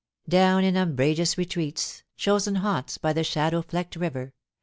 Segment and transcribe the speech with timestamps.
[0.27, 4.33] Down in umbrageous retreats, chosen haunts by the shadow flecked river.